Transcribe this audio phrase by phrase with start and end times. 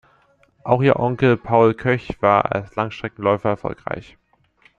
[0.63, 4.17] Auch ihr Onkel Paul Koech war als Langstreckenläufer erfolgreich.